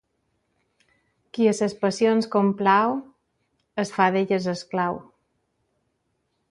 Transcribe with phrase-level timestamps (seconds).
[1.37, 2.97] Qui a les passions complau,
[3.85, 5.01] es fa d'elles esclau.